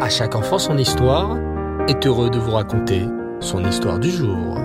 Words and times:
À 0.00 0.08
chaque 0.08 0.34
enfant 0.34 0.58
son 0.58 0.76
histoire 0.76 1.38
est 1.86 2.04
heureux 2.04 2.28
de 2.28 2.38
vous 2.38 2.50
raconter 2.50 3.06
son 3.38 3.64
histoire 3.64 4.00
du 4.00 4.10
jour. 4.10 4.58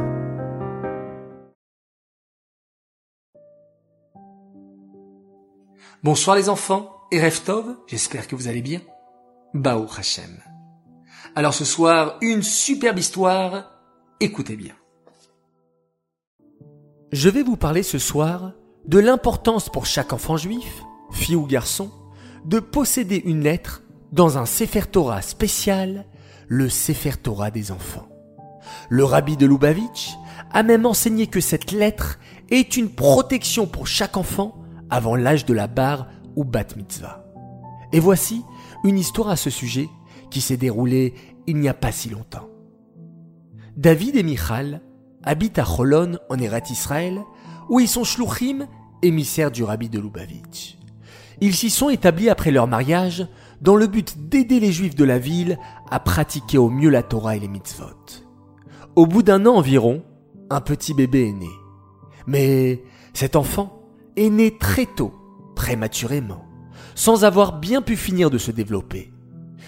Bonsoir 6.01 6.35
les 6.35 6.49
enfants 6.49 6.95
et 7.11 7.21
Reftov, 7.21 7.77
j'espère 7.85 8.27
que 8.27 8.35
vous 8.35 8.47
allez 8.47 8.63
bien. 8.63 8.81
Bao 9.53 9.85
Hashem. 9.95 10.39
Alors 11.35 11.53
ce 11.53 11.63
soir, 11.63 12.17
une 12.21 12.41
superbe 12.41 12.97
histoire, 12.97 13.71
écoutez 14.19 14.55
bien. 14.55 14.73
Je 17.11 17.29
vais 17.29 17.43
vous 17.43 17.57
parler 17.57 17.83
ce 17.83 17.99
soir 17.99 18.53
de 18.87 18.97
l'importance 18.97 19.69
pour 19.69 19.85
chaque 19.85 20.11
enfant 20.11 20.37
juif, 20.37 20.81
fille 21.11 21.35
ou 21.35 21.45
garçon, 21.45 21.91
de 22.45 22.59
posséder 22.59 23.21
une 23.25 23.41
lettre 23.41 23.83
dans 24.11 24.37
un 24.37 24.45
Sefer 24.45 24.83
Torah 24.91 25.21
spécial, 25.21 26.05
le 26.47 26.69
Sefer 26.69 27.17
Torah 27.21 27.51
des 27.51 27.71
enfants. 27.71 28.07
Le 28.89 29.03
rabbi 29.03 29.37
de 29.37 29.45
Lubavitch 29.45 30.11
a 30.51 30.63
même 30.63 30.85
enseigné 30.85 31.27
que 31.27 31.39
cette 31.39 31.71
lettre 31.71 32.19
est 32.49 32.77
une 32.77 32.89
protection 32.89 33.67
pour 33.67 33.87
chaque 33.87 34.17
enfant 34.17 34.55
avant 34.89 35.15
l'âge 35.15 35.45
de 35.45 35.53
la 35.53 35.67
barre 35.67 36.07
ou 36.35 36.43
bat 36.43 36.65
mitzvah. 36.75 37.23
Et 37.91 37.99
voici 37.99 38.43
une 38.83 38.97
histoire 38.97 39.29
à 39.29 39.35
ce 39.35 39.49
sujet 39.49 39.87
qui 40.31 40.41
s'est 40.41 40.57
déroulée 40.57 41.13
il 41.47 41.57
n'y 41.57 41.69
a 41.69 41.73
pas 41.73 41.91
si 41.91 42.09
longtemps. 42.09 42.49
David 43.77 44.15
et 44.15 44.23
Michal 44.23 44.81
habitent 45.23 45.59
à 45.59 45.63
Cholon 45.63 46.17
en 46.29 46.39
Erat 46.39 46.69
Israël 46.69 47.21
où 47.69 47.79
ils 47.79 47.87
sont 47.87 48.03
shluchim, 48.03 48.67
émissaires 49.01 49.51
du 49.51 49.63
rabbi 49.63 49.89
de 49.89 49.99
Lubavitch. 49.99 50.77
Ils 51.41 51.55
s'y 51.55 51.69
sont 51.69 51.89
établis 51.89 52.29
après 52.29 52.51
leur 52.51 52.67
mariage 52.67 53.27
dans 53.61 53.75
le 53.75 53.87
but 53.87 54.29
d'aider 54.29 54.59
les 54.59 54.71
juifs 54.71 54.95
de 54.95 55.03
la 55.03 55.19
ville 55.19 55.57
à 55.89 55.99
pratiquer 55.99 56.57
au 56.57 56.69
mieux 56.69 56.89
la 56.89 57.03
Torah 57.03 57.35
et 57.35 57.39
les 57.39 57.47
mitzvot. 57.47 57.85
Au 58.95 59.05
bout 59.05 59.23
d'un 59.23 59.45
an 59.45 59.55
environ, 59.55 60.03
un 60.49 60.61
petit 60.61 60.93
bébé 60.93 61.29
est 61.29 61.33
né. 61.33 61.49
Mais 62.27 62.83
cet 63.13 63.35
enfant 63.35 63.83
est 64.15 64.29
né 64.29 64.57
très 64.57 64.85
tôt, 64.85 65.13
prématurément, 65.55 66.45
sans 66.95 67.23
avoir 67.23 67.59
bien 67.59 67.81
pu 67.81 67.95
finir 67.95 68.29
de 68.29 68.37
se 68.37 68.51
développer. 68.51 69.11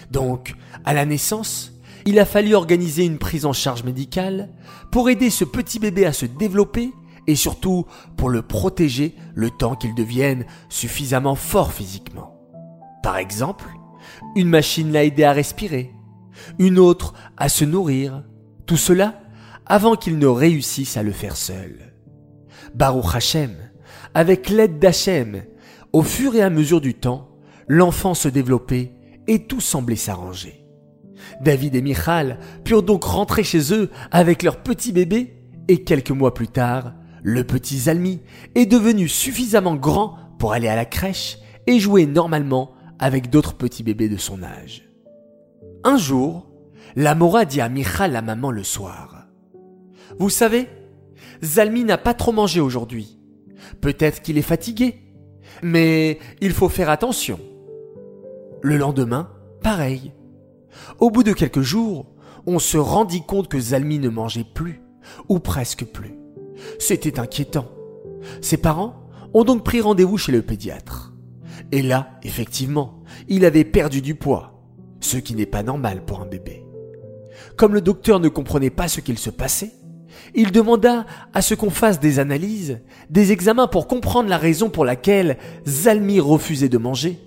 Donc, 0.09 0.55
à 0.83 0.93
la 0.93 1.05
naissance, 1.05 1.73
il 2.05 2.19
a 2.19 2.25
fallu 2.25 2.55
organiser 2.55 3.05
une 3.05 3.19
prise 3.19 3.45
en 3.45 3.53
charge 3.53 3.83
médicale 3.83 4.49
pour 4.91 5.09
aider 5.09 5.29
ce 5.29 5.45
petit 5.45 5.79
bébé 5.79 6.05
à 6.05 6.13
se 6.13 6.25
développer 6.25 6.91
et 7.27 7.35
surtout 7.35 7.85
pour 8.17 8.29
le 8.29 8.41
protéger 8.41 9.15
le 9.35 9.49
temps 9.49 9.75
qu'il 9.75 9.93
devienne 9.93 10.45
suffisamment 10.69 11.35
fort 11.35 11.71
physiquement. 11.71 12.35
Par 13.03 13.17
exemple, 13.17 13.65
une 14.35 14.49
machine 14.49 14.91
l'a 14.91 15.03
aidé 15.03 15.23
à 15.23 15.33
respirer, 15.33 15.91
une 16.59 16.79
autre 16.79 17.13
à 17.37 17.49
se 17.49 17.65
nourrir, 17.65 18.23
tout 18.65 18.77
cela 18.77 19.21
avant 19.65 19.95
qu'il 19.95 20.17
ne 20.17 20.27
réussisse 20.27 20.97
à 20.97 21.03
le 21.03 21.11
faire 21.11 21.37
seul. 21.37 21.93
Baruch 22.75 23.15
Hashem, 23.15 23.55
avec 24.13 24.49
l'aide 24.49 24.79
d'Hachem, 24.79 25.43
au 25.93 26.03
fur 26.03 26.35
et 26.35 26.41
à 26.41 26.49
mesure 26.49 26.81
du 26.81 26.93
temps, 26.93 27.29
l'enfant 27.67 28.13
se 28.13 28.27
développait 28.27 28.93
et 29.27 29.45
tout 29.45 29.61
semblait 29.61 29.95
s'arranger. 29.95 30.65
David 31.41 31.75
et 31.75 31.81
Michal 31.81 32.39
purent 32.63 32.83
donc 32.83 33.03
rentrer 33.03 33.43
chez 33.43 33.73
eux 33.73 33.89
avec 34.11 34.43
leur 34.43 34.57
petit 34.57 34.91
bébé 34.91 35.37
et 35.67 35.83
quelques 35.83 36.11
mois 36.11 36.33
plus 36.33 36.47
tard, 36.47 36.93
le 37.23 37.43
petit 37.43 37.77
Zalmi 37.77 38.21
est 38.55 38.65
devenu 38.65 39.07
suffisamment 39.07 39.75
grand 39.75 40.17
pour 40.39 40.53
aller 40.53 40.67
à 40.67 40.75
la 40.75 40.85
crèche 40.85 41.37
et 41.67 41.79
jouer 41.79 42.05
normalement 42.05 42.71
avec 43.01 43.29
d'autres 43.29 43.55
petits 43.55 43.83
bébés 43.83 44.07
de 44.07 44.15
son 44.17 44.43
âge. 44.43 44.89
Un 45.83 45.97
jour, 45.97 46.47
la 46.95 47.15
Mora 47.15 47.45
dit 47.45 47.59
à 47.59 47.67
Michal 47.67 48.11
la 48.11 48.21
maman 48.21 48.51
le 48.51 48.63
soir. 48.63 49.25
Vous 50.19 50.29
savez, 50.29 50.69
Zalmi 51.43 51.83
n'a 51.83 51.97
pas 51.97 52.13
trop 52.13 52.31
mangé 52.31 52.61
aujourd'hui. 52.61 53.19
Peut-être 53.81 54.21
qu'il 54.21 54.37
est 54.37 54.43
fatigué, 54.43 55.01
mais 55.63 56.19
il 56.41 56.51
faut 56.51 56.69
faire 56.69 56.89
attention. 56.89 57.39
Le 58.61 58.77
lendemain, 58.77 59.31
pareil. 59.61 60.13
Au 60.99 61.09
bout 61.09 61.23
de 61.23 61.33
quelques 61.33 61.61
jours, 61.61 62.05
on 62.45 62.59
se 62.59 62.77
rendit 62.77 63.23
compte 63.25 63.47
que 63.47 63.59
Zalmi 63.59 63.97
ne 63.97 64.09
mangeait 64.09 64.45
plus, 64.53 64.81
ou 65.27 65.39
presque 65.39 65.85
plus. 65.85 66.15
C'était 66.77 67.19
inquiétant. 67.19 67.67
Ses 68.41 68.57
parents 68.57 69.09
ont 69.33 69.43
donc 69.43 69.63
pris 69.63 69.81
rendez-vous 69.81 70.17
chez 70.17 70.31
le 70.31 70.43
pédiatre. 70.43 71.10
Et 71.71 71.81
là, 71.81 72.19
effectivement, 72.23 73.01
il 73.27 73.45
avait 73.45 73.63
perdu 73.63 74.01
du 74.01 74.15
poids, 74.15 74.61
ce 74.99 75.17
qui 75.17 75.35
n'est 75.35 75.45
pas 75.45 75.63
normal 75.63 76.03
pour 76.05 76.21
un 76.21 76.25
bébé. 76.25 76.65
Comme 77.55 77.73
le 77.73 77.81
docteur 77.81 78.19
ne 78.19 78.29
comprenait 78.29 78.69
pas 78.69 78.87
ce 78.87 78.99
qu'il 78.99 79.17
se 79.17 79.29
passait, 79.29 79.71
il 80.35 80.51
demanda 80.51 81.05
à 81.33 81.41
ce 81.41 81.53
qu'on 81.53 81.69
fasse 81.69 81.99
des 81.99 82.19
analyses, 82.19 82.79
des 83.09 83.31
examens 83.31 83.67
pour 83.67 83.87
comprendre 83.87 84.29
la 84.29 84.37
raison 84.37 84.69
pour 84.69 84.85
laquelle 84.85 85.37
Zalmi 85.65 86.19
refusait 86.19 86.69
de 86.69 86.77
manger, 86.77 87.19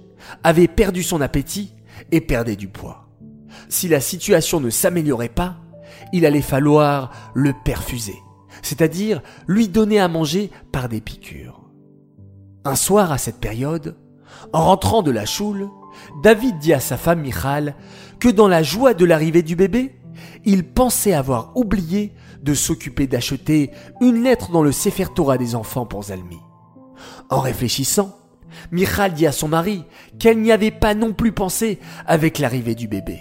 avait 0.42 0.68
perdu 0.68 1.02
son 1.02 1.20
appétit 1.20 1.74
et 2.12 2.20
perdait 2.20 2.56
du 2.56 2.68
poids. 2.68 3.08
Si 3.68 3.88
la 3.88 4.00
situation 4.00 4.60
ne 4.60 4.70
s'améliorait 4.70 5.28
pas, 5.28 5.56
il 6.12 6.26
allait 6.26 6.42
falloir 6.42 7.32
le 7.34 7.52
perfuser 7.64 8.16
c'est-à-dire 8.64 9.22
lui 9.46 9.68
donner 9.68 10.00
à 10.00 10.08
manger 10.08 10.50
par 10.72 10.88
des 10.88 11.00
piqûres. 11.00 11.60
Un 12.64 12.76
soir 12.76 13.12
à 13.12 13.18
cette 13.18 13.38
période, 13.38 13.96
en 14.52 14.64
rentrant 14.64 15.02
de 15.02 15.10
la 15.10 15.26
choule, 15.26 15.68
David 16.22 16.58
dit 16.58 16.72
à 16.72 16.80
sa 16.80 16.96
femme 16.96 17.20
Michal 17.20 17.74
que 18.18 18.28
dans 18.28 18.48
la 18.48 18.62
joie 18.62 18.94
de 18.94 19.04
l'arrivée 19.04 19.42
du 19.42 19.56
bébé, 19.56 19.94
il 20.44 20.64
pensait 20.64 21.12
avoir 21.12 21.56
oublié 21.56 22.12
de 22.42 22.54
s'occuper 22.54 23.06
d'acheter 23.06 23.70
une 24.00 24.22
lettre 24.22 24.50
dans 24.50 24.62
le 24.62 24.72
Sefer 24.72 25.06
Torah 25.14 25.38
des 25.38 25.54
enfants 25.54 25.86
pour 25.86 26.04
Zalmi. 26.04 26.38
En 27.30 27.40
réfléchissant, 27.40 28.16
Michal 28.70 29.14
dit 29.14 29.26
à 29.26 29.32
son 29.32 29.48
mari 29.48 29.84
qu'elle 30.18 30.40
n'y 30.40 30.52
avait 30.52 30.70
pas 30.70 30.94
non 30.94 31.12
plus 31.12 31.32
pensé 31.32 31.78
avec 32.06 32.38
l'arrivée 32.38 32.74
du 32.74 32.88
bébé. 32.88 33.18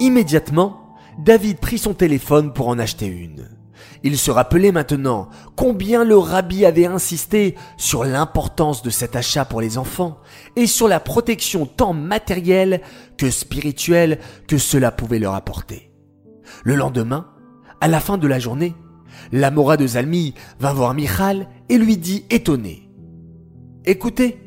Immédiatement, 0.00 0.94
David 1.18 1.58
prit 1.58 1.78
son 1.78 1.94
téléphone 1.94 2.52
pour 2.52 2.68
en 2.68 2.78
acheter 2.78 3.06
une. 3.06 3.57
Il 4.02 4.16
se 4.18 4.30
rappelait 4.30 4.72
maintenant 4.72 5.28
combien 5.56 6.04
le 6.04 6.16
rabbi 6.16 6.64
avait 6.64 6.86
insisté 6.86 7.56
sur 7.76 8.04
l'importance 8.04 8.82
de 8.82 8.90
cet 8.90 9.16
achat 9.16 9.44
pour 9.44 9.60
les 9.60 9.78
enfants 9.78 10.18
et 10.56 10.66
sur 10.66 10.88
la 10.88 11.00
protection 11.00 11.66
tant 11.66 11.92
matérielle 11.92 12.80
que 13.16 13.30
spirituelle 13.30 14.18
que 14.46 14.58
cela 14.58 14.90
pouvait 14.92 15.18
leur 15.18 15.34
apporter. 15.34 15.90
Le 16.64 16.74
lendemain, 16.74 17.28
à 17.80 17.88
la 17.88 18.00
fin 18.00 18.18
de 18.18 18.28
la 18.28 18.38
journée, 18.38 18.74
l'Amora 19.32 19.76
de 19.76 19.86
Zalmi 19.86 20.34
vint 20.60 20.72
voir 20.72 20.94
Michal 20.94 21.48
et 21.68 21.78
lui 21.78 21.96
dit 21.96 22.24
étonné. 22.30 22.88
Écoutez, 23.84 24.38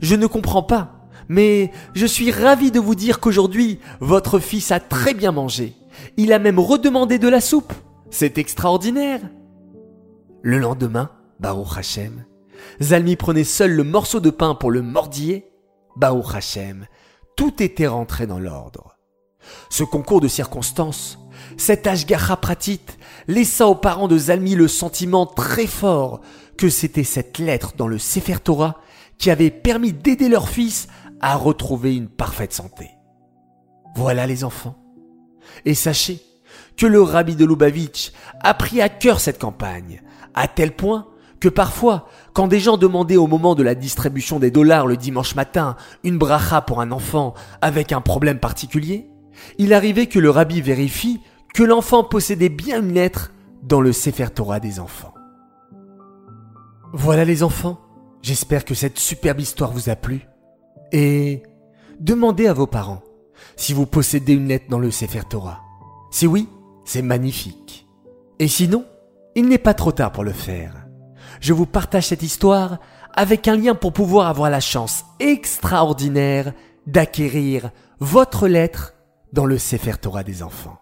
je 0.00 0.14
ne 0.14 0.26
comprends 0.26 0.62
pas, 0.62 1.08
mais 1.28 1.70
je 1.94 2.06
suis 2.06 2.30
ravi 2.30 2.70
de 2.70 2.80
vous 2.80 2.94
dire 2.94 3.20
qu'aujourd'hui, 3.20 3.80
votre 4.00 4.38
fils 4.38 4.70
a 4.70 4.80
très 4.80 5.14
bien 5.14 5.32
mangé. 5.32 5.74
Il 6.16 6.32
a 6.32 6.38
même 6.38 6.58
redemandé 6.58 7.18
de 7.18 7.28
la 7.28 7.40
soupe. 7.40 7.72
C'est 8.10 8.38
extraordinaire. 8.38 9.20
Le 10.42 10.58
lendemain, 10.58 11.10
Baruch 11.40 11.76
Hashem, 11.76 12.24
Zalmi 12.80 13.16
prenait 13.16 13.44
seul 13.44 13.72
le 13.72 13.84
morceau 13.84 14.20
de 14.20 14.30
pain 14.30 14.54
pour 14.54 14.70
le 14.70 14.82
mordiller. 14.82 15.50
Baruch 15.96 16.34
Hashem, 16.34 16.86
tout 17.36 17.62
était 17.62 17.86
rentré 17.86 18.26
dans 18.26 18.38
l'ordre. 18.38 18.96
Ce 19.70 19.84
concours 19.84 20.20
de 20.20 20.28
circonstances, 20.28 21.18
cet 21.56 21.86
Ashgacha 21.86 22.36
pratit, 22.36 22.80
laissa 23.28 23.66
aux 23.66 23.74
parents 23.74 24.08
de 24.08 24.18
Zalmi 24.18 24.54
le 24.54 24.68
sentiment 24.68 25.26
très 25.26 25.66
fort 25.66 26.20
que 26.56 26.68
c'était 26.68 27.04
cette 27.04 27.38
lettre 27.38 27.74
dans 27.76 27.88
le 27.88 27.98
Sefer 27.98 28.38
Torah 28.42 28.80
qui 29.18 29.30
avait 29.30 29.50
permis 29.50 29.92
d'aider 29.92 30.28
leur 30.28 30.48
fils 30.48 30.88
à 31.20 31.36
retrouver 31.36 31.96
une 31.96 32.08
parfaite 32.08 32.52
santé. 32.52 32.90
Voilà 33.94 34.26
les 34.26 34.44
enfants. 34.44 34.76
Et 35.64 35.74
sachez 35.74 36.20
que 36.76 36.86
le 36.86 37.00
rabbi 37.00 37.36
de 37.36 37.44
Lubavitch 37.44 38.12
a 38.42 38.54
pris 38.54 38.80
à 38.80 38.88
cœur 38.88 39.20
cette 39.20 39.40
campagne, 39.40 40.02
à 40.34 40.48
tel 40.48 40.72
point 40.74 41.06
que 41.40 41.48
parfois, 41.48 42.08
quand 42.32 42.48
des 42.48 42.60
gens 42.60 42.76
demandaient 42.76 43.16
au 43.16 43.26
moment 43.26 43.54
de 43.54 43.62
la 43.62 43.74
distribution 43.74 44.38
des 44.38 44.50
dollars 44.50 44.86
le 44.86 44.96
dimanche 44.96 45.34
matin 45.34 45.76
une 46.02 46.18
bracha 46.18 46.62
pour 46.62 46.80
un 46.80 46.92
enfant 46.92 47.34
avec 47.60 47.92
un 47.92 48.00
problème 48.00 48.38
particulier, 48.38 49.08
il 49.58 49.74
arrivait 49.74 50.06
que 50.06 50.18
le 50.18 50.30
rabbi 50.30 50.60
vérifie 50.60 51.20
que 51.54 51.62
l'enfant 51.62 52.04
possédait 52.04 52.48
bien 52.48 52.80
une 52.80 52.92
lettre 52.92 53.32
dans 53.62 53.80
le 53.80 53.92
Sefer 53.92 54.28
Torah 54.34 54.60
des 54.60 54.80
enfants. 54.80 55.14
Voilà 56.92 57.24
les 57.24 57.42
enfants, 57.42 57.80
j'espère 58.22 58.64
que 58.64 58.74
cette 58.74 58.98
superbe 58.98 59.40
histoire 59.40 59.72
vous 59.72 59.90
a 59.90 59.96
plu. 59.96 60.26
Et 60.92 61.42
demandez 62.00 62.46
à 62.46 62.52
vos 62.52 62.66
parents 62.66 63.02
si 63.56 63.74
vous 63.74 63.86
possédez 63.86 64.34
une 64.34 64.48
lettre 64.48 64.66
dans 64.68 64.78
le 64.78 64.90
Sefer 64.90 65.22
Torah. 65.28 65.60
Si 66.10 66.26
oui, 66.26 66.48
c'est 66.86 67.02
magnifique. 67.02 67.86
Et 68.38 68.48
sinon, 68.48 68.86
il 69.34 69.48
n'est 69.48 69.58
pas 69.58 69.74
trop 69.74 69.92
tard 69.92 70.12
pour 70.12 70.24
le 70.24 70.32
faire. 70.32 70.86
Je 71.40 71.52
vous 71.52 71.66
partage 71.66 72.06
cette 72.06 72.22
histoire 72.22 72.78
avec 73.12 73.48
un 73.48 73.56
lien 73.56 73.74
pour 73.74 73.92
pouvoir 73.92 74.28
avoir 74.28 74.48
la 74.48 74.60
chance 74.60 75.04
extraordinaire 75.18 76.54
d'acquérir 76.86 77.70
votre 77.98 78.48
lettre 78.48 78.94
dans 79.32 79.44
le 79.44 79.58
Sefer 79.58 79.98
Torah 80.00 80.22
des 80.22 80.42
enfants. 80.42 80.78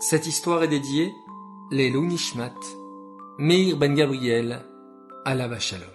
Cette 0.00 0.26
histoire 0.26 0.62
est 0.62 0.68
dédiée 0.68 1.10
les 1.70 1.90
Nishmat, 1.90 2.54
Meir 3.38 3.76
Ben 3.76 3.94
Gabriel, 3.94 4.64
Alava 5.24 5.60
Shalom. 5.60 5.86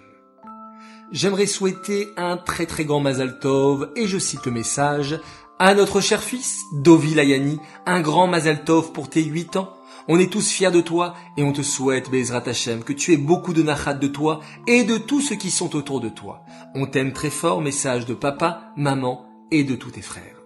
J'aimerais 1.12 1.46
souhaiter 1.46 2.08
un 2.16 2.36
très 2.36 2.66
très 2.66 2.84
grand 2.84 3.00
Mazal 3.00 3.38
Tov, 3.40 3.92
et 3.94 4.06
je 4.06 4.18
cite 4.18 4.46
le 4.46 4.52
message, 4.52 5.20
à 5.58 5.74
notre 5.74 6.00
cher 6.00 6.22
fils, 6.22 6.64
Dovi 6.72 7.14
Layani, 7.14 7.58
un 7.86 8.00
grand 8.00 8.26
Mazal 8.26 8.64
Tov 8.64 8.92
pour 8.92 9.08
tes 9.08 9.22
huit 9.22 9.56
ans. 9.56 9.70
On 10.08 10.18
est 10.18 10.30
tous 10.30 10.50
fiers 10.50 10.70
de 10.70 10.80
toi 10.80 11.14
et 11.36 11.42
on 11.42 11.52
te 11.52 11.62
souhaite, 11.62 12.10
Bezrat 12.10 12.42
Hashem, 12.46 12.84
que 12.84 12.92
tu 12.92 13.12
aies 13.12 13.18
beaucoup 13.18 13.52
de 13.52 13.62
nachat 13.62 13.94
de 13.94 14.06
toi 14.06 14.40
et 14.66 14.84
de 14.84 14.98
tous 14.98 15.20
ceux 15.20 15.36
qui 15.36 15.50
sont 15.50 15.74
autour 15.74 16.00
de 16.00 16.08
toi. 16.08 16.42
On 16.74 16.86
t'aime 16.86 17.12
très 17.12 17.30
fort, 17.30 17.62
message 17.62 18.06
de 18.06 18.14
papa, 18.14 18.72
maman 18.76 19.26
et 19.50 19.64
de 19.64 19.74
tous 19.74 19.92
tes 19.92 20.02
frères. 20.02 20.42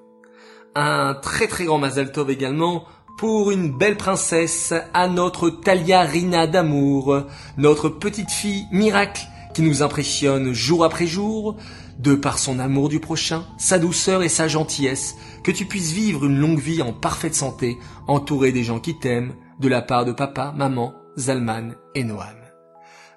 Un 0.76 1.14
très 1.14 1.48
très 1.48 1.64
grand 1.64 1.78
Mazal 1.78 2.12
Tov 2.12 2.30
également 2.30 2.84
pour 3.18 3.50
une 3.50 3.76
belle 3.76 3.96
princesse 3.96 4.72
à 4.94 5.08
notre 5.08 5.50
Talia 5.50 6.02
Rina 6.02 6.46
d'amour, 6.46 7.24
notre 7.58 7.88
petite 7.88 8.30
fille 8.30 8.66
miracle 8.70 9.26
qui 9.52 9.62
nous 9.62 9.82
impressionne 9.82 10.52
jour 10.52 10.84
après 10.84 11.06
jour, 11.06 11.56
de 12.00 12.14
par 12.14 12.38
son 12.38 12.58
amour 12.58 12.88
du 12.88 12.98
prochain, 12.98 13.44
sa 13.58 13.78
douceur 13.78 14.22
et 14.22 14.30
sa 14.30 14.48
gentillesse, 14.48 15.16
que 15.44 15.50
tu 15.50 15.66
puisses 15.66 15.92
vivre 15.92 16.24
une 16.24 16.38
longue 16.38 16.58
vie 16.58 16.80
en 16.80 16.94
parfaite 16.94 17.34
santé, 17.34 17.78
entouré 18.06 18.52
des 18.52 18.64
gens 18.64 18.80
qui 18.80 18.98
t'aiment, 18.98 19.34
de 19.58 19.68
la 19.68 19.82
part 19.82 20.06
de 20.06 20.12
papa, 20.12 20.52
maman, 20.56 20.94
Zalman 21.18 21.74
et 21.94 22.04
Noam. 22.04 22.40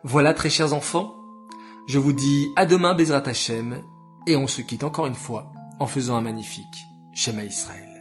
Voilà 0.04 0.34
très 0.34 0.50
chers 0.50 0.74
enfants, 0.74 1.16
je 1.88 1.98
vous 1.98 2.12
dis 2.12 2.50
à 2.58 2.66
demain 2.66 2.94
Bezrat 2.94 3.24
Hashem, 3.26 3.82
et 4.28 4.36
on 4.36 4.48
se 4.48 4.62
quitte 4.62 4.84
encore 4.84 5.06
une 5.06 5.16
fois 5.16 5.54
en 5.80 5.88
faisant 5.88 6.18
un 6.18 6.22
magnifique 6.22 6.86
Shema 7.14 7.46
Israël. 7.46 7.93